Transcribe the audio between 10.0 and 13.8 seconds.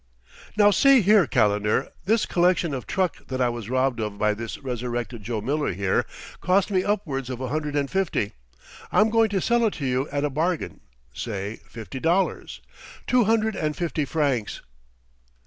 at a bargain say fifty dollars, two hundred and